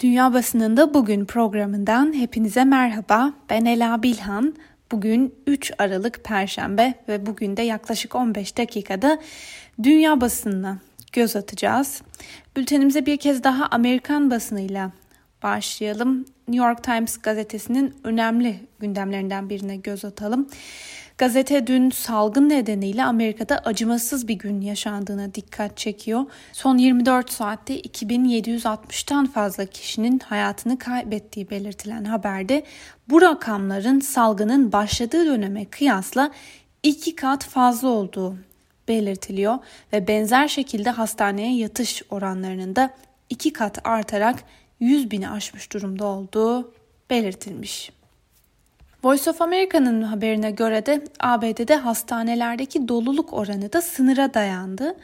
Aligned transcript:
Dünya 0.00 0.32
Basınında 0.32 0.94
Bugün 0.94 1.24
programından 1.24 2.12
hepinize 2.12 2.64
merhaba. 2.64 3.32
Ben 3.50 3.64
Ela 3.64 4.02
Bilhan. 4.02 4.54
Bugün 4.92 5.34
3 5.46 5.72
Aralık 5.78 6.24
Perşembe 6.24 6.94
ve 7.08 7.26
bugün 7.26 7.56
de 7.56 7.62
yaklaşık 7.62 8.14
15 8.14 8.58
dakikada 8.58 9.18
dünya 9.82 10.20
basınına 10.20 10.78
göz 11.12 11.36
atacağız. 11.36 12.02
Bültenimize 12.56 13.06
bir 13.06 13.16
kez 13.16 13.44
daha 13.44 13.66
Amerikan 13.66 14.30
basınıyla 14.30 14.92
başlayalım. 15.42 16.24
New 16.48 16.66
York 16.66 16.84
Times 16.84 17.18
gazetesinin 17.18 17.94
önemli 18.04 18.60
gündemlerinden 18.78 19.50
birine 19.50 19.76
göz 19.76 20.04
atalım. 20.04 20.48
Gazete 21.20 21.66
dün 21.66 21.90
salgın 21.90 22.48
nedeniyle 22.48 23.04
Amerika'da 23.04 23.58
acımasız 23.58 24.28
bir 24.28 24.34
gün 24.34 24.60
yaşandığına 24.60 25.34
dikkat 25.34 25.76
çekiyor. 25.76 26.24
Son 26.52 26.78
24 26.78 27.30
saatte 27.30 27.80
2760'tan 27.80 29.26
fazla 29.26 29.66
kişinin 29.66 30.18
hayatını 30.18 30.78
kaybettiği 30.78 31.50
belirtilen 31.50 32.04
haberde 32.04 32.64
bu 33.08 33.22
rakamların 33.22 34.00
salgının 34.00 34.72
başladığı 34.72 35.26
döneme 35.26 35.64
kıyasla 35.64 36.30
iki 36.82 37.16
kat 37.16 37.44
fazla 37.44 37.88
olduğu 37.88 38.36
belirtiliyor 38.88 39.58
ve 39.92 40.08
benzer 40.08 40.48
şekilde 40.48 40.90
hastaneye 40.90 41.56
yatış 41.56 42.02
oranlarının 42.10 42.76
da 42.76 42.94
iki 43.30 43.52
kat 43.52 43.86
artarak 43.86 44.44
100 44.80 45.10
bini 45.10 45.30
aşmış 45.30 45.72
durumda 45.72 46.04
olduğu 46.06 46.74
belirtilmiş. 47.10 47.99
Voice 49.04 49.30
of 49.30 49.42
America'nın 49.42 50.02
haberine 50.02 50.50
göre 50.50 50.86
de 50.86 51.04
ABD'de 51.20 51.76
hastanelerdeki 51.76 52.88
doluluk 52.88 53.32
oranı 53.32 53.72
da 53.72 53.82
sınıra 53.82 54.34
dayandı. 54.34 54.96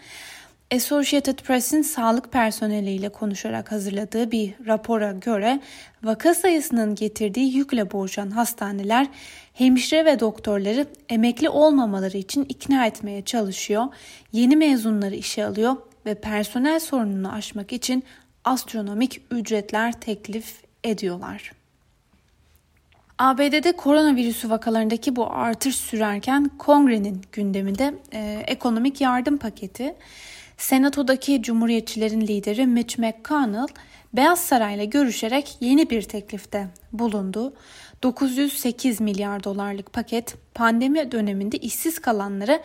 Associated 0.74 1.38
Press'in 1.38 1.82
sağlık 1.82 2.32
personeliyle 2.32 3.08
konuşarak 3.08 3.72
hazırladığı 3.72 4.30
bir 4.30 4.54
rapora 4.66 5.12
göre 5.12 5.60
vaka 6.02 6.34
sayısının 6.34 6.94
getirdiği 6.94 7.56
yükle 7.56 7.92
boğuşan 7.92 8.30
hastaneler 8.30 9.06
hemşire 9.52 10.04
ve 10.04 10.20
doktorları 10.20 10.86
emekli 11.08 11.48
olmamaları 11.48 12.16
için 12.16 12.44
ikna 12.44 12.86
etmeye 12.86 13.22
çalışıyor, 13.22 13.84
yeni 14.32 14.56
mezunları 14.56 15.14
işe 15.14 15.46
alıyor 15.46 15.76
ve 16.06 16.14
personel 16.14 16.80
sorununu 16.80 17.32
aşmak 17.32 17.72
için 17.72 18.04
astronomik 18.44 19.22
ücretler 19.30 19.92
teklif 19.92 20.54
ediyorlar. 20.84 21.52
ABD'de 23.18 23.72
koronavirüsü 23.72 24.50
vakalarındaki 24.50 25.16
bu 25.16 25.32
artış 25.32 25.76
sürerken 25.76 26.50
kongrenin 26.58 27.22
gündeminde 27.32 27.94
e, 28.12 28.44
ekonomik 28.46 29.00
yardım 29.00 29.38
paketi. 29.38 29.94
Senatodaki 30.56 31.42
Cumhuriyetçilerin 31.42 32.20
lideri 32.20 32.66
Mitch 32.66 32.98
McConnell 32.98 33.66
Beyaz 34.12 34.40
Saray'la 34.40 34.84
görüşerek 34.84 35.56
yeni 35.60 35.90
bir 35.90 36.02
teklifte 36.02 36.68
bulundu. 36.92 37.54
908 38.02 39.00
milyar 39.00 39.44
dolarlık 39.44 39.92
paket 39.92 40.36
pandemi 40.54 41.12
döneminde 41.12 41.56
işsiz 41.56 41.98
kalanlara 41.98 42.60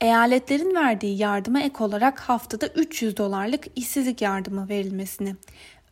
eyaletlerin 0.00 0.74
verdiği 0.74 1.18
yardıma 1.18 1.60
ek 1.60 1.84
olarak 1.84 2.20
haftada 2.20 2.66
300 2.66 3.16
dolarlık 3.16 3.64
işsizlik 3.76 4.22
yardımı 4.22 4.68
verilmesini 4.68 5.36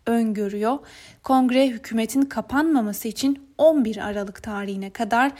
öngörüyor. 0.06 0.78
Kongre 1.22 1.68
hükümetin 1.68 2.22
kapanmaması 2.22 3.08
için 3.08 3.48
11 3.58 3.96
Aralık 3.96 4.42
tarihine 4.42 4.90
kadar 4.90 5.32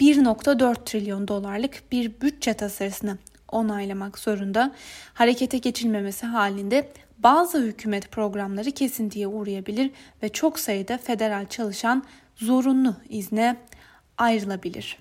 1.4 0.00 0.84
trilyon 0.84 1.28
dolarlık 1.28 1.82
bir 1.92 2.20
bütçe 2.20 2.54
tasarısını 2.54 3.18
onaylamak 3.48 4.18
zorunda. 4.18 4.72
Harekete 5.14 5.58
geçilmemesi 5.58 6.26
halinde 6.26 6.92
bazı 7.18 7.58
hükümet 7.58 8.10
programları 8.10 8.70
kesintiye 8.70 9.26
uğrayabilir 9.26 9.90
ve 10.22 10.28
çok 10.28 10.58
sayıda 10.58 10.98
federal 10.98 11.46
çalışan 11.46 12.04
zorunlu 12.36 12.94
izne 13.08 13.56
ayrılabilir. 14.18 14.98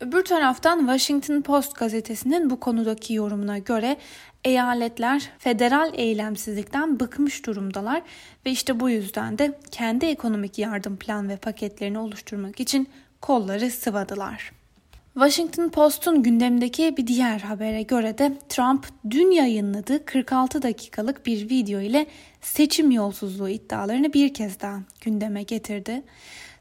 Öbür 0.00 0.24
taraftan 0.24 0.78
Washington 0.78 1.42
Post 1.42 1.74
gazetesinin 1.74 2.50
bu 2.50 2.60
konudaki 2.60 3.14
yorumuna 3.14 3.58
göre 3.58 3.96
eyaletler 4.44 5.30
federal 5.38 5.90
eylemsizlikten 5.94 7.00
bıkmış 7.00 7.46
durumdalar 7.46 8.02
ve 8.46 8.50
işte 8.50 8.80
bu 8.80 8.90
yüzden 8.90 9.38
de 9.38 9.58
kendi 9.70 10.06
ekonomik 10.06 10.58
yardım 10.58 10.96
plan 10.96 11.28
ve 11.28 11.36
paketlerini 11.36 11.98
oluşturmak 11.98 12.60
için 12.60 12.88
kolları 13.20 13.70
sıvadılar. 13.70 14.52
Washington 15.14 15.68
Post'un 15.68 16.22
gündemdeki 16.22 16.96
bir 16.96 17.06
diğer 17.06 17.40
habere 17.40 17.82
göre 17.82 18.18
de 18.18 18.38
Trump 18.48 18.86
dün 19.10 19.30
yayınladığı 19.30 20.04
46 20.04 20.62
dakikalık 20.62 21.26
bir 21.26 21.50
video 21.50 21.80
ile 21.80 22.06
seçim 22.40 22.90
yolsuzluğu 22.90 23.48
iddialarını 23.48 24.12
bir 24.12 24.34
kez 24.34 24.60
daha 24.60 24.80
gündeme 25.00 25.42
getirdi. 25.42 26.02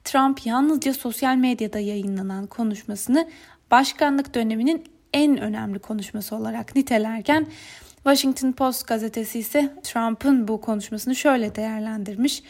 Trump 0.07 0.45
yalnızca 0.45 0.93
sosyal 0.93 1.35
medyada 1.35 1.79
yayınlanan 1.79 2.47
konuşmasını 2.47 3.27
başkanlık 3.71 4.35
döneminin 4.35 4.83
en 5.13 5.37
önemli 5.37 5.79
konuşması 5.79 6.35
olarak 6.35 6.75
nitelerken 6.75 7.47
Washington 7.95 8.51
Post 8.51 8.87
gazetesi 8.87 9.39
ise 9.39 9.73
Trump'ın 9.83 10.47
bu 10.47 10.61
konuşmasını 10.61 11.15
şöyle 11.15 11.55
değerlendirmiş. 11.55 12.43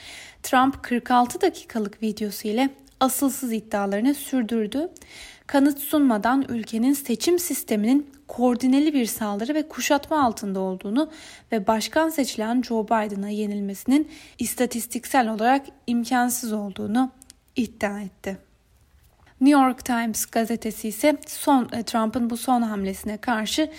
Trump 0.44 0.84
46 0.84 1.42
dakikalık 1.42 2.04
videosu 2.04 2.48
ile 2.48 2.70
asılsız 3.00 3.54
iddialarını 3.54 4.14
sürdürdü. 4.14 4.90
Kanıt 5.48 5.80
sunmadan 5.80 6.46
ülkenin 6.50 6.94
seçim 6.94 7.40
sisteminin 7.40 8.10
koordineli 8.28 8.94
bir 8.94 9.06
saldırı 9.06 9.54
ve 9.54 9.68
kuşatma 9.68 10.24
altında 10.24 10.60
olduğunu 10.60 11.10
ve 11.52 11.68
başkan 11.68 12.10
seçilen 12.10 12.62
Joe 12.62 12.86
Biden'a 12.86 13.30
yenilmesinin 13.30 14.08
istatistiksel 14.40 15.30
olarak 15.30 15.66
imkansız 15.88 16.54
olduğunu 16.54 17.12
iddia 17.58 18.02
etti. 18.02 18.38
New 19.42 19.62
York 19.62 19.86
Times 19.86 20.26
gazetesi 20.26 20.88
ise 20.88 21.18
son 21.28 21.70
e, 21.74 21.84
Trump'ın 21.84 22.30
bu 22.30 22.38
son 22.38 22.62
hamlesine 22.62 23.18
karşı 23.18 23.72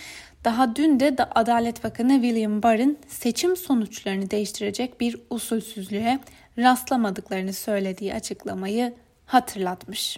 daha 0.43 0.75
dün 0.75 0.99
de 0.99 1.15
Adalet 1.35 1.83
Bakanı 1.83 2.13
William 2.13 2.63
Barr'ın 2.63 2.97
seçim 3.07 3.57
sonuçlarını 3.57 4.31
değiştirecek 4.31 5.01
bir 5.01 5.17
usulsüzlüğe 5.29 6.19
rastlamadıklarını 6.57 7.53
söylediği 7.53 8.13
açıklamayı 8.13 8.93
hatırlatmış. 9.25 10.17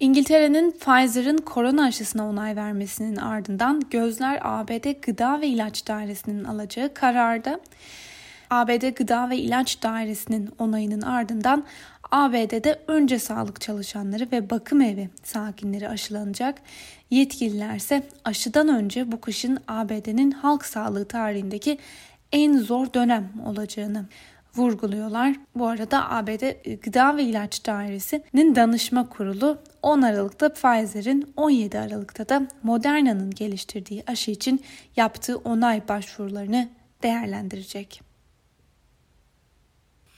İngiltere'nin 0.00 0.70
Pfizer'ın 0.70 1.38
korona 1.38 1.84
aşısına 1.84 2.28
onay 2.28 2.56
vermesinin 2.56 3.16
ardından 3.16 3.82
gözler 3.90 4.38
ABD 4.42 5.00
Gıda 5.02 5.40
ve 5.40 5.46
İlaç 5.46 5.88
Dairesi'nin 5.88 6.44
alacağı 6.44 6.94
kararda 6.94 7.60
ABD 8.52 8.88
Gıda 8.88 9.30
ve 9.30 9.36
İlaç 9.36 9.82
Dairesi'nin 9.82 10.50
onayının 10.58 11.00
ardından 11.00 11.64
ABD'de 12.10 12.80
önce 12.86 13.18
sağlık 13.18 13.60
çalışanları 13.60 14.28
ve 14.32 14.50
bakım 14.50 14.80
evi 14.80 15.08
sakinleri 15.22 15.88
aşılanacak. 15.88 16.58
Yetkililer 17.10 17.76
ise 17.76 18.02
aşıdan 18.24 18.68
önce 18.68 19.12
bu 19.12 19.20
kışın 19.20 19.58
ABD'nin 19.68 20.30
halk 20.30 20.64
sağlığı 20.64 21.04
tarihindeki 21.04 21.78
en 22.32 22.58
zor 22.58 22.92
dönem 22.94 23.32
olacağını 23.46 24.06
vurguluyorlar. 24.56 25.36
Bu 25.56 25.66
arada 25.66 26.10
ABD 26.10 26.74
Gıda 26.82 27.16
ve 27.16 27.22
İlaç 27.22 27.66
Dairesi'nin 27.66 28.54
danışma 28.54 29.08
kurulu 29.08 29.58
10 29.82 30.02
Aralık'ta 30.02 30.52
Pfizer'in 30.52 31.32
17 31.36 31.78
Aralık'ta 31.78 32.28
da 32.28 32.46
Moderna'nın 32.62 33.30
geliştirdiği 33.30 34.02
aşı 34.06 34.30
için 34.30 34.62
yaptığı 34.96 35.36
onay 35.36 35.88
başvurularını 35.88 36.68
değerlendirecek. 37.02 38.11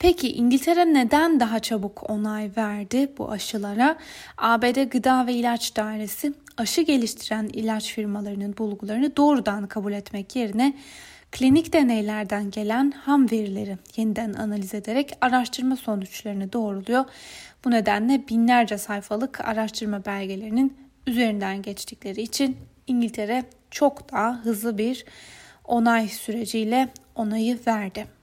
Peki 0.04 0.32
İngiltere 0.32 0.94
neden 0.94 1.40
daha 1.40 1.58
çabuk 1.58 2.10
onay 2.10 2.50
verdi 2.56 3.12
bu 3.18 3.30
aşılara? 3.30 3.96
ABD 4.38 4.82
Gıda 4.90 5.26
ve 5.26 5.32
İlaç 5.32 5.76
Dairesi 5.76 6.32
aşı 6.56 6.82
geliştiren 6.82 7.50
ilaç 7.52 7.94
firmalarının 7.94 8.56
bulgularını 8.58 9.16
doğrudan 9.16 9.66
kabul 9.66 9.92
etmek 9.92 10.36
yerine 10.36 10.74
klinik 11.32 11.72
deneylerden 11.72 12.50
gelen 12.50 12.90
ham 12.90 13.30
verileri 13.30 13.78
yeniden 13.96 14.32
analiz 14.32 14.74
ederek 14.74 15.12
araştırma 15.20 15.76
sonuçlarını 15.76 16.52
doğruluyor. 16.52 17.04
Bu 17.64 17.70
nedenle 17.70 18.28
binlerce 18.28 18.78
sayfalık 18.78 19.40
araştırma 19.40 20.04
belgelerinin 20.04 20.76
üzerinden 21.06 21.62
geçtikleri 21.62 22.22
için 22.22 22.56
İngiltere 22.86 23.44
çok 23.70 24.12
daha 24.12 24.44
hızlı 24.44 24.78
bir 24.78 25.04
onay 25.64 26.08
süreciyle 26.08 26.88
onayı 27.14 27.58
verdi. 27.66 28.13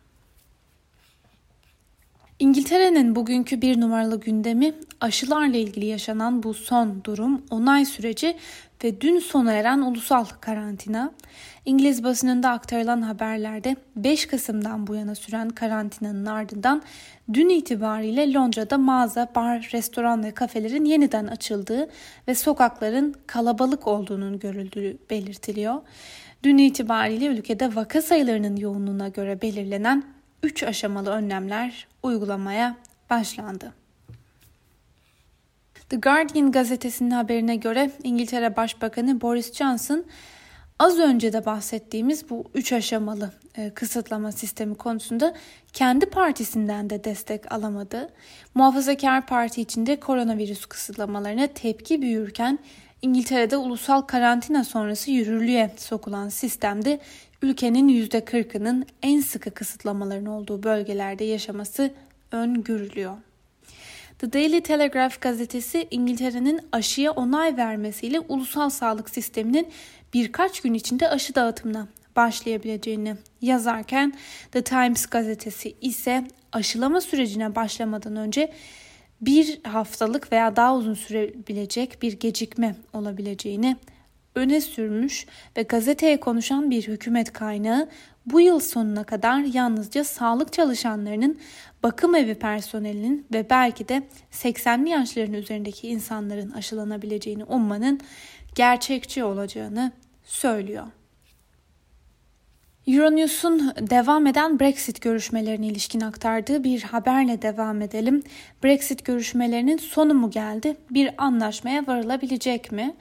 İngiltere'nin 2.41 3.15
bugünkü 3.15 3.61
bir 3.61 3.81
numaralı 3.81 4.19
gündemi 4.19 4.73
aşılarla 5.01 5.57
ilgili 5.57 5.85
yaşanan 5.85 6.43
bu 6.43 6.53
son 6.53 7.03
durum, 7.03 7.41
onay 7.49 7.85
süreci 7.85 8.37
ve 8.83 9.01
dün 9.01 9.19
sona 9.19 9.53
eren 9.53 9.79
ulusal 9.79 10.25
karantina. 10.25 11.11
İngiliz 11.65 12.03
basınında 12.03 12.49
aktarılan 12.49 13.01
haberlerde 13.01 13.75
5 13.95 14.25
Kasım'dan 14.25 14.87
bu 14.87 14.95
yana 14.95 15.15
süren 15.15 15.49
karantinanın 15.49 16.25
ardından 16.25 16.81
dün 17.33 17.49
itibariyle 17.49 18.33
Londra'da 18.33 18.77
mağaza, 18.77 19.27
bar, 19.35 19.69
restoran 19.73 20.23
ve 20.23 20.31
kafelerin 20.31 20.85
yeniden 20.85 21.27
açıldığı 21.27 21.89
ve 22.27 22.35
sokakların 22.35 23.15
kalabalık 23.27 23.87
olduğunun 23.87 24.39
görüldüğü 24.39 24.97
belirtiliyor. 25.09 25.81
Dün 26.43 26.57
itibariyle 26.57 27.25
ülkede 27.25 27.75
vaka 27.75 28.01
sayılarının 28.01 28.55
yoğunluğuna 28.55 29.07
göre 29.07 29.41
belirlenen 29.41 30.20
3 30.43 30.63
aşamalı 30.63 31.09
önlemler 31.09 31.87
uygulamaya 32.03 32.77
başlandı. 33.09 33.73
The 35.89 35.97
Guardian 35.97 36.51
gazetesinin 36.51 37.11
haberine 37.11 37.55
göre 37.55 37.91
İngiltere 38.03 38.55
Başbakanı 38.55 39.21
Boris 39.21 39.53
Johnson 39.53 40.05
az 40.79 40.99
önce 40.99 41.33
de 41.33 41.45
bahsettiğimiz 41.45 42.29
bu 42.29 42.43
üç 42.53 42.73
aşamalı 42.73 43.31
e, 43.57 43.69
kısıtlama 43.69 44.31
sistemi 44.31 44.75
konusunda 44.75 45.33
kendi 45.73 46.05
partisinden 46.05 46.89
de 46.89 47.03
destek 47.03 47.51
alamadı. 47.51 48.09
Muhafazakar 48.55 49.25
Parti 49.25 49.61
içinde 49.61 49.99
koronavirüs 49.99 50.65
kısıtlamalarına 50.65 51.47
tepki 51.47 52.01
büyürken 52.01 52.59
İngiltere'de 53.01 53.57
ulusal 53.57 54.01
karantina 54.01 54.63
sonrası 54.63 55.11
yürürlüğe 55.11 55.71
sokulan 55.77 56.29
sistemde 56.29 56.99
ülkenin 57.41 58.07
%40'ının 58.07 58.85
en 59.03 59.21
sıkı 59.21 59.51
kısıtlamaların 59.51 60.25
olduğu 60.25 60.63
bölgelerde 60.63 61.23
yaşaması 61.23 61.91
öngörülüyor. 62.31 63.17
The 64.19 64.33
Daily 64.33 64.61
Telegraph 64.61 65.21
gazetesi 65.21 65.87
İngiltere'nin 65.91 66.59
aşıya 66.71 67.11
onay 67.11 67.57
vermesiyle 67.57 68.19
ulusal 68.19 68.69
sağlık 68.69 69.09
sisteminin 69.09 69.67
birkaç 70.13 70.61
gün 70.61 70.73
içinde 70.73 71.09
aşı 71.09 71.35
dağıtımına 71.35 71.87
başlayabileceğini 72.15 73.15
yazarken 73.41 74.13
The 74.51 74.63
Times 74.63 75.05
gazetesi 75.05 75.75
ise 75.81 76.27
aşılama 76.51 77.01
sürecine 77.01 77.55
başlamadan 77.55 78.15
önce 78.15 78.53
bir 79.21 79.59
haftalık 79.63 80.31
veya 80.31 80.55
daha 80.55 80.75
uzun 80.75 80.93
sürebilecek 80.93 82.01
bir 82.01 82.13
gecikme 82.13 82.75
olabileceğini 82.93 83.77
öne 84.35 84.61
sürmüş 84.61 85.25
ve 85.57 85.63
gazeteye 85.63 86.19
konuşan 86.19 86.71
bir 86.71 86.87
hükümet 86.87 87.33
kaynağı 87.33 87.89
bu 88.25 88.41
yıl 88.41 88.59
sonuna 88.59 89.03
kadar 89.03 89.39
yalnızca 89.39 90.03
sağlık 90.03 90.53
çalışanlarının, 90.53 91.39
bakım 91.83 92.15
evi 92.15 92.35
personelinin 92.35 93.25
ve 93.33 93.49
belki 93.49 93.87
de 93.87 94.03
80'li 94.31 94.89
yaşların 94.89 95.33
üzerindeki 95.33 95.87
insanların 95.87 96.51
aşılanabileceğini 96.51 97.43
ummanın 97.43 97.99
gerçekçi 98.55 99.23
olacağını 99.23 99.91
söylüyor. 100.23 100.87
Euronews'un 102.87 103.73
devam 103.89 104.27
eden 104.27 104.59
Brexit 104.59 105.01
görüşmelerine 105.01 105.67
ilişkin 105.67 106.01
aktardığı 106.01 106.63
bir 106.63 106.81
haberle 106.81 107.41
devam 107.41 107.81
edelim. 107.81 108.23
Brexit 108.63 109.05
görüşmelerinin 109.05 109.77
sonu 109.77 110.13
mu 110.13 110.29
geldi? 110.29 110.77
Bir 110.89 111.11
anlaşmaya 111.17 111.87
varılabilecek 111.87 112.71
mi? 112.71 112.95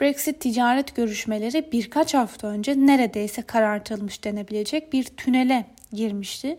Brexit 0.00 0.40
ticaret 0.40 0.96
görüşmeleri 0.96 1.72
birkaç 1.72 2.14
hafta 2.14 2.46
önce 2.46 2.86
neredeyse 2.86 3.42
karartılmış 3.42 4.24
denebilecek 4.24 4.92
bir 4.92 5.04
tünele 5.04 5.64
girmişti. 5.92 6.58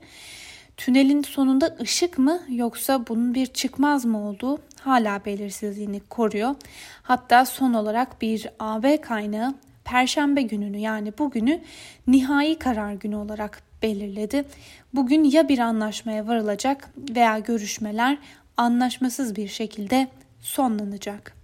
Tünelin 0.77 1.23
sonunda 1.23 1.77
ışık 1.81 2.17
mı 2.17 2.41
yoksa 2.49 3.07
bunun 3.07 3.33
bir 3.33 3.45
çıkmaz 3.45 4.05
mı 4.05 4.27
olduğu 4.29 4.59
hala 4.81 5.25
belirsizliğini 5.25 5.99
koruyor. 5.99 6.55
Hatta 7.03 7.45
son 7.45 7.73
olarak 7.73 8.21
bir 8.21 8.49
AB 8.59 9.01
kaynağı 9.01 9.55
Perşembe 9.91 10.41
gününü 10.41 10.77
yani 10.77 11.13
bugünü 11.17 11.61
nihai 12.07 12.59
karar 12.59 12.93
günü 12.93 13.15
olarak 13.15 13.61
belirledi. 13.81 14.45
Bugün 14.93 15.23
ya 15.23 15.49
bir 15.49 15.59
anlaşmaya 15.59 16.27
varılacak 16.27 16.89
veya 17.15 17.39
görüşmeler 17.39 18.17
anlaşmasız 18.57 19.35
bir 19.35 19.47
şekilde 19.47 20.07
sonlanacak. 20.41 21.35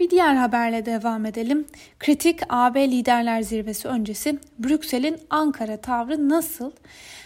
Bir 0.00 0.10
diğer 0.10 0.34
haberle 0.34 0.86
devam 0.86 1.26
edelim. 1.26 1.66
Kritik 1.98 2.40
AB 2.48 2.90
Liderler 2.90 3.42
Zirvesi 3.42 3.88
öncesi 3.88 4.38
Brüksel'in 4.58 5.18
Ankara 5.30 5.76
tavrı 5.76 6.28
nasıl? 6.28 6.70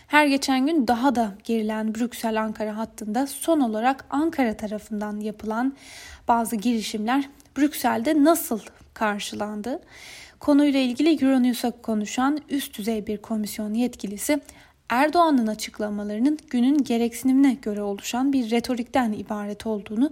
Her 0.06 0.26
geçen 0.26 0.66
gün 0.66 0.88
daha 0.88 1.14
da 1.14 1.34
gerilen 1.44 1.94
Brüksel-Ankara 1.94 2.76
hattında 2.76 3.26
son 3.26 3.60
olarak 3.60 4.04
Ankara 4.10 4.56
tarafından 4.56 5.20
yapılan 5.20 5.76
bazı 6.28 6.56
girişimler 6.56 7.28
Brüksel'de 7.56 8.24
nasıl 8.24 8.60
karşılandı? 8.96 9.80
Konuyla 10.40 10.80
ilgili 10.80 11.24
Euronews'a 11.24 11.70
konuşan 11.70 12.38
üst 12.48 12.78
düzey 12.78 13.06
bir 13.06 13.16
komisyon 13.16 13.74
yetkilisi 13.74 14.40
Erdoğan'ın 14.88 15.46
açıklamalarının 15.46 16.38
günün 16.50 16.84
gereksinimine 16.84 17.54
göre 17.54 17.82
oluşan 17.82 18.32
bir 18.32 18.50
retorikten 18.50 19.12
ibaret 19.12 19.66
olduğunu 19.66 20.10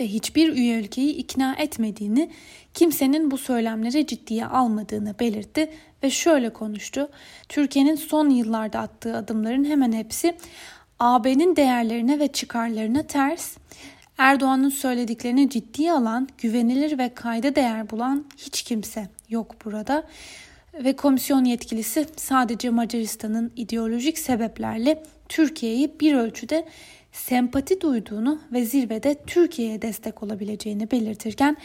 ve 0.00 0.06
hiçbir 0.06 0.52
üye 0.52 0.80
ülkeyi 0.80 1.14
ikna 1.14 1.54
etmediğini, 1.54 2.30
kimsenin 2.74 3.30
bu 3.30 3.38
söylemleri 3.38 4.06
ciddiye 4.06 4.46
almadığını 4.46 5.14
belirtti 5.20 5.70
ve 6.02 6.10
şöyle 6.10 6.50
konuştu. 6.50 7.08
Türkiye'nin 7.48 7.94
son 7.94 8.30
yıllarda 8.30 8.80
attığı 8.80 9.16
adımların 9.16 9.64
hemen 9.64 9.92
hepsi 9.92 10.34
AB'nin 10.98 11.56
değerlerine 11.56 12.18
ve 12.18 12.28
çıkarlarına 12.28 13.02
ters. 13.02 13.56
Erdoğan'ın 14.18 14.68
söylediklerini 14.68 15.50
ciddiye 15.50 15.92
alan, 15.92 16.28
güvenilir 16.38 16.98
ve 16.98 17.14
kayda 17.14 17.54
değer 17.54 17.90
bulan 17.90 18.24
hiç 18.36 18.62
kimse 18.62 19.08
yok 19.28 19.64
burada. 19.64 20.04
Ve 20.74 20.96
komisyon 20.96 21.44
yetkilisi 21.44 22.06
sadece 22.16 22.70
Macaristan'ın 22.70 23.52
ideolojik 23.56 24.18
sebeplerle 24.18 25.02
Türkiye'yi 25.28 26.00
bir 26.00 26.14
ölçüde 26.14 26.66
sempati 27.12 27.80
duyduğunu 27.80 28.40
ve 28.52 28.64
zirvede 28.64 29.16
Türkiye'ye 29.26 29.82
destek 29.82 30.22
olabileceğini 30.22 30.90
belirtirken 30.90 31.56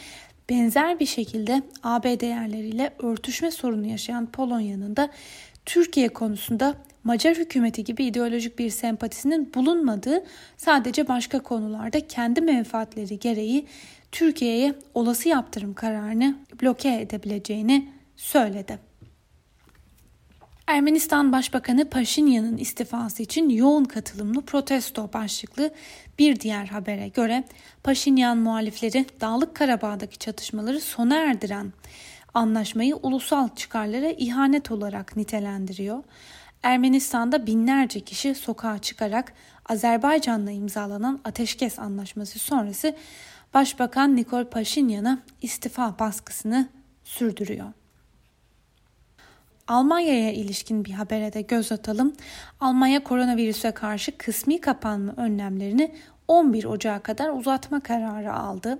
benzer 0.50 1.00
bir 1.00 1.06
şekilde 1.06 1.62
AB 1.82 2.20
değerleriyle 2.20 2.94
örtüşme 2.98 3.50
sorunu 3.50 3.86
yaşayan 3.86 4.26
Polonya'nın 4.26 4.96
da 4.96 5.10
Türkiye 5.66 6.08
konusunda 6.08 6.74
Macar 7.04 7.36
hükümeti 7.36 7.84
gibi 7.84 8.04
ideolojik 8.04 8.58
bir 8.58 8.70
sempatisinin 8.70 9.54
bulunmadığı 9.54 10.24
sadece 10.56 11.08
başka 11.08 11.42
konularda 11.42 12.06
kendi 12.06 12.40
menfaatleri 12.40 13.18
gereği 13.18 13.66
Türkiye'ye 14.12 14.74
olası 14.94 15.28
yaptırım 15.28 15.74
kararını 15.74 16.36
bloke 16.62 17.00
edebileceğini 17.00 17.88
söyledi. 18.16 18.78
Ermenistan 20.66 21.32
Başbakanı 21.32 21.90
Paşinyan'ın 21.90 22.56
istifası 22.56 23.22
için 23.22 23.48
yoğun 23.48 23.84
katılımlı 23.84 24.42
protesto 24.42 25.12
başlıklı 25.12 25.70
bir 26.18 26.40
diğer 26.40 26.66
habere 26.66 27.08
göre 27.08 27.44
Paşinyan 27.82 28.38
muhalifleri 28.38 29.06
Dağlık 29.20 29.54
Karabağ'daki 29.54 30.18
çatışmaları 30.18 30.80
sona 30.80 31.16
erdiren 31.16 31.72
anlaşmayı 32.34 32.96
ulusal 32.96 33.48
çıkarlara 33.56 34.10
ihanet 34.10 34.70
olarak 34.70 35.16
nitelendiriyor. 35.16 36.02
Ermenistan'da 36.62 37.46
binlerce 37.46 38.00
kişi 38.00 38.34
sokağa 38.34 38.78
çıkarak 38.78 39.32
Azerbaycan'la 39.68 40.50
imzalanan 40.50 41.20
ateşkes 41.24 41.78
anlaşması 41.78 42.38
sonrası 42.38 42.96
Başbakan 43.54 44.16
Nikol 44.16 44.44
Paşinyan'a 44.44 45.18
istifa 45.42 45.98
baskısını 45.98 46.68
sürdürüyor. 47.04 47.72
Almanya'ya 49.68 50.32
ilişkin 50.32 50.84
bir 50.84 50.90
habere 50.90 51.32
de 51.32 51.42
göz 51.42 51.72
atalım. 51.72 52.12
Almanya 52.60 53.04
koronavirüse 53.04 53.70
karşı 53.70 54.18
kısmi 54.18 54.60
kapanma 54.60 55.12
önlemlerini 55.16 55.94
11 56.28 56.64
Ocağı 56.64 57.02
kadar 57.02 57.30
uzatma 57.30 57.80
kararı 57.80 58.32
aldı. 58.32 58.78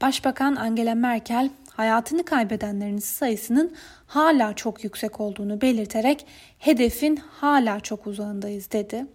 Başbakan 0.00 0.56
Angela 0.56 0.94
Merkel 0.94 1.50
hayatını 1.74 2.24
kaybedenlerin 2.24 2.98
sayısının 2.98 3.76
hala 4.08 4.54
çok 4.54 4.84
yüksek 4.84 5.20
olduğunu 5.20 5.60
belirterek 5.60 6.26
hedefin 6.58 7.16
hala 7.16 7.80
çok 7.80 8.06
uzağındayız 8.06 8.72
dedi. 8.72 9.06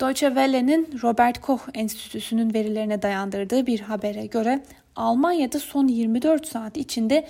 Deutsche 0.00 0.26
Welle'nin 0.26 1.00
Robert 1.02 1.40
Koch 1.40 1.60
Enstitüsü'nün 1.74 2.54
verilerine 2.54 3.02
dayandırdığı 3.02 3.66
bir 3.66 3.80
habere 3.80 4.26
göre 4.26 4.62
Almanya'da 4.96 5.58
son 5.58 5.88
24 5.88 6.46
saat 6.46 6.76
içinde 6.76 7.28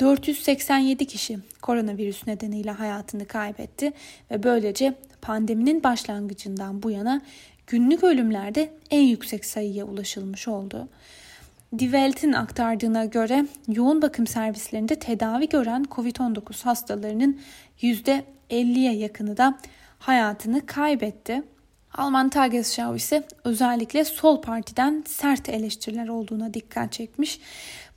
487 0.00 1.06
kişi 1.06 1.38
koronavirüs 1.62 2.26
nedeniyle 2.26 2.70
hayatını 2.70 3.26
kaybetti 3.26 3.92
ve 4.30 4.42
böylece 4.42 4.94
pandeminin 5.22 5.82
başlangıcından 5.82 6.82
bu 6.82 6.90
yana 6.90 7.20
günlük 7.66 8.04
ölümlerde 8.04 8.72
en 8.90 9.02
yüksek 9.02 9.44
sayıya 9.44 9.84
ulaşılmış 9.84 10.48
oldu. 10.48 10.88
Die 11.78 12.36
aktardığına 12.36 13.04
göre 13.04 13.46
yoğun 13.68 14.02
bakım 14.02 14.26
servislerinde 14.26 14.94
tedavi 14.94 15.48
gören 15.48 15.84
COVID-19 15.90 16.64
hastalarının 16.64 17.40
%50'ye 17.82 18.92
yakını 18.92 19.36
da 19.36 19.58
hayatını 19.98 20.66
kaybetti. 20.66 21.42
Alman 21.94 22.28
Tagesschau 22.28 22.96
ise 22.96 23.22
özellikle 23.44 24.04
sol 24.04 24.42
partiden 24.42 25.04
sert 25.06 25.48
eleştiriler 25.48 26.08
olduğuna 26.08 26.54
dikkat 26.54 26.92
çekmiş. 26.92 27.40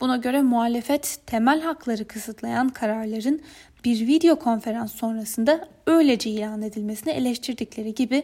Buna 0.01 0.17
göre 0.17 0.41
muhalefet 0.41 1.19
temel 1.25 1.61
hakları 1.61 2.07
kısıtlayan 2.07 2.69
kararların 2.69 3.41
bir 3.85 4.07
video 4.07 4.39
konferans 4.39 4.95
sonrasında 4.95 5.67
öylece 5.87 6.29
ilan 6.29 6.61
edilmesini 6.61 7.13
eleştirdikleri 7.13 7.93
gibi 7.93 8.23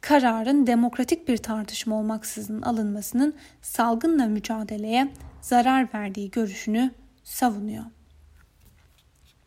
kararın 0.00 0.66
demokratik 0.66 1.28
bir 1.28 1.36
tartışma 1.36 1.96
olmaksızın 1.96 2.62
alınmasının 2.62 3.34
salgınla 3.62 4.26
mücadeleye 4.26 5.12
zarar 5.40 5.88
verdiği 5.94 6.30
görüşünü 6.30 6.90
savunuyor. 7.24 7.84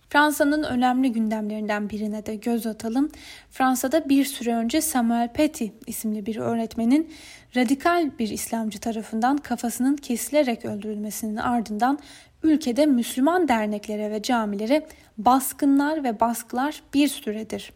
Fransa'nın 0.09 0.63
önemli 0.63 1.11
gündemlerinden 1.11 1.89
birine 1.89 2.25
de 2.25 2.35
göz 2.35 2.67
atalım. 2.67 3.09
Fransa'da 3.51 4.09
bir 4.09 4.25
süre 4.25 4.55
önce 4.55 4.81
Samuel 4.81 5.33
Paty 5.33 5.65
isimli 5.87 6.25
bir 6.25 6.37
öğretmenin 6.37 7.13
radikal 7.55 8.11
bir 8.19 8.29
İslamcı 8.29 8.79
tarafından 8.79 9.37
kafasının 9.37 9.95
kesilerek 9.95 10.65
öldürülmesinin 10.65 11.37
ardından 11.37 11.99
ülkede 12.43 12.85
Müslüman 12.85 13.47
derneklere 13.47 14.11
ve 14.11 14.21
camilere 14.21 14.87
baskınlar 15.17 16.03
ve 16.03 16.19
baskılar 16.19 16.83
bir 16.93 17.07
süredir 17.07 17.71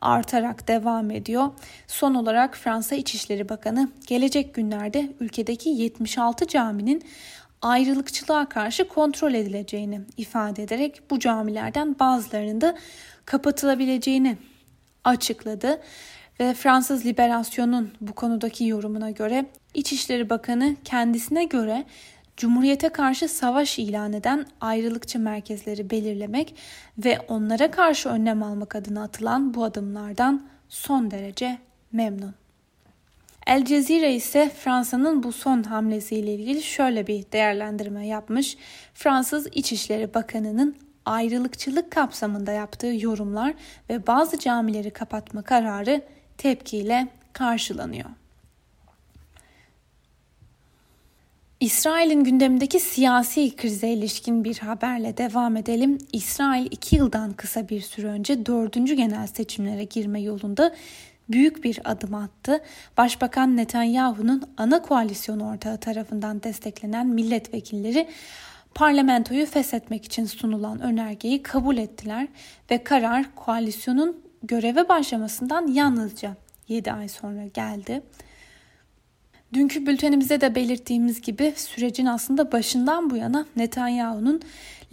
artarak 0.00 0.68
devam 0.68 1.10
ediyor. 1.10 1.50
Son 1.86 2.14
olarak 2.14 2.56
Fransa 2.56 2.96
İçişleri 2.96 3.48
Bakanı 3.48 3.88
gelecek 4.06 4.54
günlerde 4.54 5.12
ülkedeki 5.20 5.68
76 5.68 6.46
caminin 6.46 7.02
ayrılıkçılığa 7.62 8.48
karşı 8.48 8.88
kontrol 8.88 9.34
edileceğini 9.34 10.00
ifade 10.16 10.62
ederek 10.62 11.10
bu 11.10 11.18
camilerden 11.18 11.98
bazılarının 11.98 12.60
da 12.60 12.76
kapatılabileceğini 13.24 14.36
açıkladı 15.04 15.80
ve 16.40 16.54
Fransız 16.54 17.06
Liberasyon'un 17.06 17.92
bu 18.00 18.12
konudaki 18.12 18.66
yorumuna 18.66 19.10
göre 19.10 19.46
İçişleri 19.74 20.30
Bakanı 20.30 20.76
kendisine 20.84 21.44
göre 21.44 21.84
Cumhuriyete 22.36 22.88
karşı 22.88 23.28
savaş 23.28 23.78
ilan 23.78 24.12
eden 24.12 24.46
ayrılıkçı 24.60 25.18
merkezleri 25.18 25.90
belirlemek 25.90 26.54
ve 26.98 27.20
onlara 27.28 27.70
karşı 27.70 28.08
önlem 28.08 28.42
almak 28.42 28.76
adına 28.76 29.02
atılan 29.02 29.54
bu 29.54 29.64
adımlardan 29.64 30.46
son 30.68 31.10
derece 31.10 31.58
memnun. 31.92 32.34
El 33.46 33.64
Cezire 33.64 34.14
ise 34.14 34.50
Fransa'nın 34.50 35.22
bu 35.22 35.32
son 35.32 35.62
hamlesiyle 35.62 36.34
ilgili 36.34 36.62
şöyle 36.62 37.06
bir 37.06 37.24
değerlendirme 37.32 38.06
yapmış. 38.06 38.56
Fransız 38.94 39.46
İçişleri 39.52 40.14
Bakanı'nın 40.14 40.76
ayrılıkçılık 41.04 41.90
kapsamında 41.90 42.52
yaptığı 42.52 42.94
yorumlar 42.94 43.54
ve 43.90 44.06
bazı 44.06 44.38
camileri 44.38 44.90
kapatma 44.90 45.42
kararı 45.42 46.02
tepkiyle 46.38 47.08
karşılanıyor. 47.32 48.10
İsrail'in 51.60 52.24
gündemindeki 52.24 52.80
siyasi 52.80 53.56
krize 53.56 53.88
ilişkin 53.88 54.44
bir 54.44 54.58
haberle 54.58 55.16
devam 55.16 55.56
edelim. 55.56 55.98
İsrail 56.12 56.66
iki 56.66 56.96
yıldan 56.96 57.32
kısa 57.32 57.68
bir 57.68 57.80
süre 57.80 58.06
önce 58.06 58.46
dördüncü 58.46 58.94
genel 58.94 59.26
seçimlere 59.26 59.84
girme 59.84 60.20
yolunda 60.20 60.74
büyük 61.28 61.64
bir 61.64 61.80
adım 61.84 62.14
attı. 62.14 62.60
Başbakan 62.96 63.56
Netanyahu'nun 63.56 64.42
ana 64.56 64.82
koalisyon 64.82 65.40
ortağı 65.40 65.78
tarafından 65.78 66.42
desteklenen 66.42 67.06
milletvekilleri 67.06 68.08
parlamentoyu 68.74 69.46
feshetmek 69.46 70.04
için 70.04 70.24
sunulan 70.24 70.80
önergeyi 70.80 71.42
kabul 71.42 71.76
ettiler 71.76 72.28
ve 72.70 72.84
karar 72.84 73.34
koalisyonun 73.34 74.20
göreve 74.42 74.88
başlamasından 74.88 75.66
yalnızca 75.66 76.36
7 76.68 76.92
ay 76.92 77.08
sonra 77.08 77.46
geldi. 77.46 78.02
Dünkü 79.56 79.86
bültenimizde 79.86 80.40
de 80.40 80.54
belirttiğimiz 80.54 81.20
gibi 81.20 81.52
sürecin 81.56 82.06
aslında 82.06 82.52
başından 82.52 83.10
bu 83.10 83.16
yana 83.16 83.46
Netanyahu'nun 83.56 84.42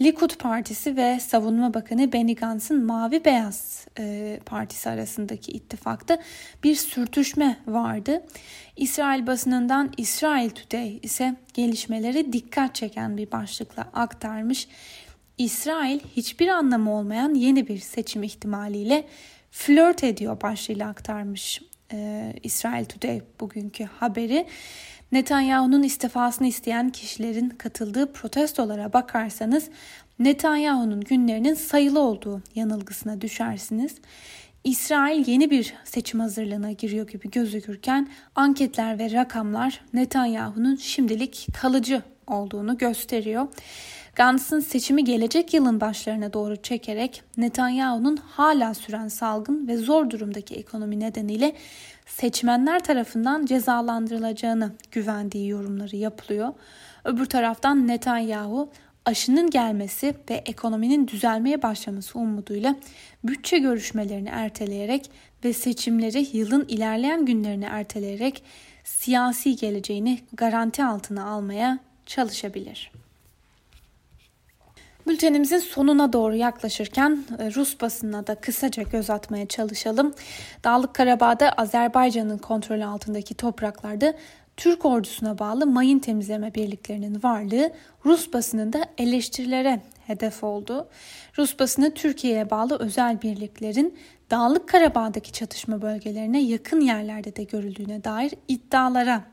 Likud 0.00 0.36
Partisi 0.36 0.96
ve 0.96 1.20
Savunma 1.20 1.74
Bakanı 1.74 2.12
Benny 2.12 2.34
Gantz'ın 2.34 2.84
Mavi 2.84 3.24
Beyaz 3.24 3.86
e, 3.98 4.40
Partisi 4.46 4.90
arasındaki 4.90 5.52
ittifakta 5.52 6.18
bir 6.64 6.74
sürtüşme 6.74 7.56
vardı. 7.66 8.22
İsrail 8.76 9.26
basınından 9.26 9.92
İsrail 9.96 10.50
Today 10.50 10.98
ise 11.02 11.36
gelişmeleri 11.54 12.32
dikkat 12.32 12.74
çeken 12.74 13.16
bir 13.16 13.32
başlıkla 13.32 13.88
aktarmış. 13.92 14.68
İsrail 15.38 16.00
hiçbir 16.16 16.48
anlamı 16.48 16.94
olmayan 16.94 17.34
yeni 17.34 17.68
bir 17.68 17.78
seçim 17.78 18.22
ihtimaliyle 18.22 19.04
flört 19.50 20.04
ediyor 20.04 20.40
başlığıyla 20.40 20.88
aktarmış 20.88 21.60
e, 21.94 22.32
İsrail 22.42 22.84
Today 22.84 23.22
bugünkü 23.40 23.84
haberi. 23.84 24.46
Netanyahu'nun 25.12 25.82
istifasını 25.82 26.46
isteyen 26.46 26.90
kişilerin 26.90 27.48
katıldığı 27.48 28.12
protestolara 28.12 28.92
bakarsanız 28.92 29.68
Netanyahu'nun 30.18 31.00
günlerinin 31.00 31.54
sayılı 31.54 32.00
olduğu 32.00 32.42
yanılgısına 32.54 33.20
düşersiniz. 33.20 33.94
İsrail 34.64 35.28
yeni 35.28 35.50
bir 35.50 35.74
seçim 35.84 36.20
hazırlığına 36.20 36.72
giriyor 36.72 37.08
gibi 37.08 37.30
gözükürken 37.30 38.08
anketler 38.34 38.98
ve 38.98 39.12
rakamlar 39.12 39.80
Netanyahu'nun 39.92 40.76
şimdilik 40.76 41.46
kalıcı 41.60 42.02
olduğunu 42.26 42.78
gösteriyor. 42.78 43.46
Gantz'ın 44.16 44.60
seçimi 44.60 45.04
gelecek 45.04 45.54
yılın 45.54 45.80
başlarına 45.80 46.32
doğru 46.32 46.56
çekerek 46.56 47.22
Netanyahu'nun 47.36 48.16
hala 48.16 48.74
süren 48.74 49.08
salgın 49.08 49.68
ve 49.68 49.76
zor 49.76 50.10
durumdaki 50.10 50.54
ekonomi 50.54 51.00
nedeniyle 51.00 51.52
seçmenler 52.06 52.84
tarafından 52.84 53.46
cezalandırılacağını 53.46 54.72
güvendiği 54.90 55.48
yorumları 55.48 55.96
yapılıyor. 55.96 56.52
Öbür 57.04 57.26
taraftan 57.26 57.88
Netanyahu 57.88 58.70
aşının 59.04 59.50
gelmesi 59.50 60.14
ve 60.30 60.34
ekonominin 60.34 61.08
düzelmeye 61.08 61.62
başlaması 61.62 62.18
umuduyla 62.18 62.76
bütçe 63.24 63.58
görüşmelerini 63.58 64.28
erteleyerek 64.28 65.10
ve 65.44 65.52
seçimleri 65.52 66.36
yılın 66.36 66.64
ilerleyen 66.68 67.26
günlerine 67.26 67.66
erteleyerek 67.66 68.42
siyasi 68.84 69.56
geleceğini 69.56 70.18
garanti 70.32 70.84
altına 70.84 71.26
almaya 71.26 71.78
çalışabilir. 72.06 72.90
Bültenimizin 75.06 75.58
sonuna 75.58 76.12
doğru 76.12 76.34
yaklaşırken 76.34 77.24
e, 77.38 77.54
Rus 77.54 77.80
basınına 77.80 78.26
da 78.26 78.34
kısaca 78.34 78.82
göz 78.82 79.10
atmaya 79.10 79.46
çalışalım. 79.46 80.14
Dağlık 80.64 80.94
Karabağ'da 80.94 81.52
Azerbaycan'ın 81.52 82.38
kontrolü 82.38 82.84
altındaki 82.84 83.34
topraklarda 83.34 84.14
Türk 84.56 84.84
ordusuna 84.84 85.38
bağlı 85.38 85.66
mayın 85.66 85.98
temizleme 85.98 86.54
birliklerinin 86.54 87.22
varlığı 87.22 87.72
Rus 88.04 88.32
basınında 88.32 88.84
eleştirilere 88.98 89.80
hedef 90.06 90.44
oldu. 90.44 90.88
Rus 91.38 91.58
basını 91.58 91.94
Türkiye'ye 91.94 92.50
bağlı 92.50 92.78
özel 92.78 93.22
birliklerin 93.22 93.98
Dağlık 94.30 94.68
Karabağ'daki 94.68 95.32
çatışma 95.32 95.82
bölgelerine 95.82 96.42
yakın 96.42 96.80
yerlerde 96.80 97.36
de 97.36 97.44
görüldüğüne 97.44 98.04
dair 98.04 98.32
iddialara 98.48 99.24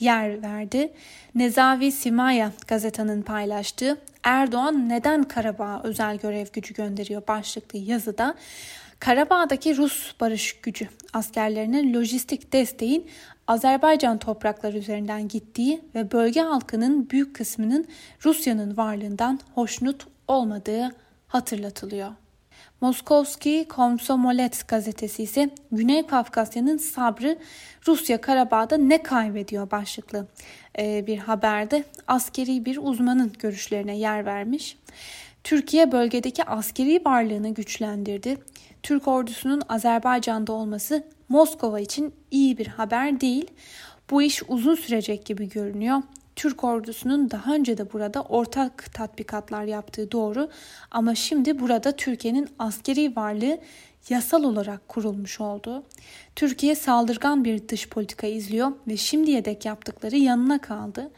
yer 0.00 0.42
verdi. 0.42 0.92
Nezavi 1.34 1.92
Simaya 1.92 2.52
gazetanın 2.66 3.22
paylaştığı 3.22 3.98
Erdoğan 4.22 4.88
neden 4.88 5.22
Karabağ'a 5.22 5.82
özel 5.82 6.16
görev 6.16 6.46
gücü 6.52 6.74
gönderiyor 6.74 7.22
başlıklı 7.28 7.78
yazıda 7.78 8.34
Karabağ'daki 8.98 9.76
Rus 9.76 10.14
barış 10.20 10.60
gücü 10.60 10.88
askerlerine 11.12 11.92
lojistik 11.92 12.52
desteğin 12.52 13.06
Azerbaycan 13.46 14.18
toprakları 14.18 14.78
üzerinden 14.78 15.28
gittiği 15.28 15.80
ve 15.94 16.12
bölge 16.12 16.40
halkının 16.40 17.10
büyük 17.10 17.36
kısmının 17.36 17.86
Rusya'nın 18.24 18.76
varlığından 18.76 19.40
hoşnut 19.54 20.06
olmadığı 20.28 20.90
hatırlatılıyor. 21.26 22.10
Moskovski 22.80 23.66
Komsomolet 23.68 24.68
gazetesi 24.68 25.22
ise 25.22 25.50
Güney 25.72 26.06
Kafkasya'nın 26.06 26.76
sabrı 26.76 27.38
Rusya 27.86 28.20
Karabağ'da 28.20 28.76
ne 28.76 29.02
kaybediyor 29.02 29.70
başlıklı 29.70 30.26
e, 30.78 31.06
bir 31.06 31.18
haberde 31.18 31.84
askeri 32.06 32.64
bir 32.64 32.78
uzmanın 32.82 33.32
görüşlerine 33.38 33.96
yer 33.96 34.26
vermiş. 34.26 34.76
Türkiye 35.44 35.92
bölgedeki 35.92 36.44
askeri 36.44 37.04
varlığını 37.04 37.54
güçlendirdi. 37.54 38.36
Türk 38.82 39.08
ordusunun 39.08 39.62
Azerbaycan'da 39.68 40.52
olması 40.52 41.06
Moskova 41.28 41.80
için 41.80 42.14
iyi 42.30 42.58
bir 42.58 42.66
haber 42.66 43.20
değil. 43.20 43.46
Bu 44.10 44.22
iş 44.22 44.42
uzun 44.48 44.74
sürecek 44.74 45.26
gibi 45.26 45.48
görünüyor. 45.48 46.02
Türk 46.36 46.64
ordusunun 46.64 47.30
daha 47.30 47.54
önce 47.54 47.78
de 47.78 47.92
burada 47.92 48.22
ortak 48.22 48.94
tatbikatlar 48.94 49.64
yaptığı 49.64 50.12
doğru 50.12 50.48
ama 50.90 51.14
şimdi 51.14 51.60
burada 51.60 51.92
Türkiye'nin 51.92 52.48
askeri 52.58 53.16
varlığı 53.16 53.58
yasal 54.08 54.44
olarak 54.44 54.88
kurulmuş 54.88 55.40
oldu. 55.40 55.82
Türkiye 56.36 56.74
saldırgan 56.74 57.44
bir 57.44 57.68
dış 57.68 57.88
politika 57.88 58.26
izliyor 58.26 58.72
ve 58.88 58.96
şimdiye 58.96 59.44
dek 59.44 59.64
yaptıkları 59.64 60.16
yanına 60.16 60.60
kaldı. 60.60 61.10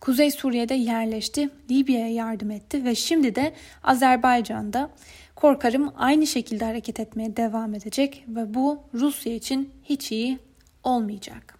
Kuzey 0.00 0.30
Suriye'de 0.30 0.74
yerleşti, 0.74 1.50
Libya'ya 1.70 2.08
yardım 2.08 2.50
etti 2.50 2.84
ve 2.84 2.94
şimdi 2.94 3.34
de 3.34 3.52
Azerbaycan'da 3.82 4.90
korkarım 5.34 5.92
aynı 5.96 6.26
şekilde 6.26 6.64
hareket 6.64 7.00
etmeye 7.00 7.36
devam 7.36 7.74
edecek 7.74 8.24
ve 8.28 8.54
bu 8.54 8.82
Rusya 8.94 9.34
için 9.34 9.70
hiç 9.84 10.12
iyi 10.12 10.38
olmayacak. 10.84 11.55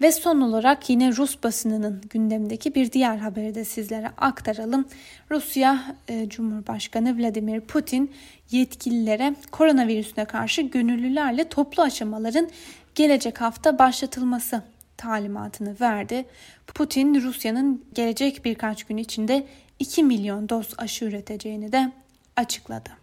Ve 0.00 0.12
son 0.12 0.40
olarak 0.40 0.90
yine 0.90 1.16
Rus 1.16 1.42
basınının 1.42 2.02
gündemindeki 2.10 2.74
bir 2.74 2.92
diğer 2.92 3.16
haberi 3.16 3.54
de 3.54 3.64
sizlere 3.64 4.08
aktaralım. 4.16 4.84
Rusya 5.30 5.96
e, 6.08 6.28
Cumhurbaşkanı 6.28 7.18
Vladimir 7.18 7.60
Putin 7.60 8.12
yetkililere 8.50 9.34
koronavirüsüne 9.50 10.24
karşı 10.24 10.62
gönüllülerle 10.62 11.48
toplu 11.48 11.82
aşamaların 11.82 12.48
gelecek 12.94 13.40
hafta 13.40 13.78
başlatılması 13.78 14.62
talimatını 14.96 15.76
verdi. 15.80 16.26
Putin 16.66 17.22
Rusya'nın 17.22 17.84
gelecek 17.94 18.44
birkaç 18.44 18.84
gün 18.84 18.96
içinde 18.96 19.46
2 19.78 20.04
milyon 20.04 20.48
doz 20.48 20.74
aşı 20.78 21.04
üreteceğini 21.04 21.72
de 21.72 21.92
açıkladı. 22.36 22.99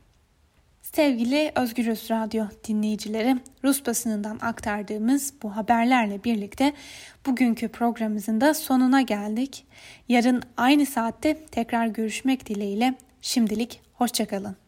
Sevgili 0.93 1.51
Özgürüz 1.55 2.11
Radyo 2.11 2.45
dinleyicileri, 2.67 3.37
Rus 3.63 3.85
basınından 3.85 4.39
aktardığımız 4.41 5.33
bu 5.43 5.55
haberlerle 5.55 6.23
birlikte 6.23 6.73
bugünkü 7.25 7.67
programımızın 7.67 8.41
da 8.41 8.53
sonuna 8.53 9.01
geldik. 9.01 9.65
Yarın 10.09 10.43
aynı 10.57 10.85
saatte 10.85 11.45
tekrar 11.45 11.87
görüşmek 11.87 12.45
dileğiyle 12.45 12.95
şimdilik 13.21 13.81
hoşçakalın. 13.93 14.66